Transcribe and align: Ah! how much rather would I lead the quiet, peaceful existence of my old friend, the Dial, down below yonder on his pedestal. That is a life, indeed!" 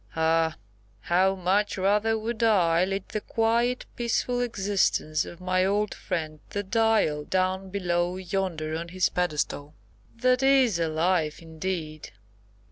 Ah! 0.15 0.55
how 1.01 1.35
much 1.35 1.77
rather 1.77 2.17
would 2.17 2.41
I 2.41 2.85
lead 2.85 3.07
the 3.09 3.21
quiet, 3.21 3.85
peaceful 3.95 4.39
existence 4.41 5.25
of 5.25 5.39
my 5.39 5.63
old 5.63 5.93
friend, 5.93 6.39
the 6.49 6.63
Dial, 6.63 7.23
down 7.23 7.69
below 7.69 8.17
yonder 8.17 8.75
on 8.75 8.87
his 8.87 9.09
pedestal. 9.09 9.75
That 10.15 10.41
is 10.41 10.79
a 10.79 10.87
life, 10.87 11.39
indeed!" 11.39 12.13